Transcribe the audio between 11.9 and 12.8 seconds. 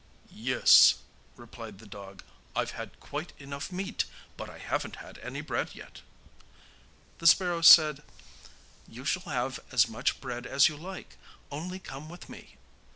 with me.